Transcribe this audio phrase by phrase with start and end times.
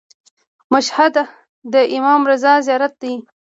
[0.73, 1.15] مشهد
[1.73, 3.13] د امام رضا زیارت دی.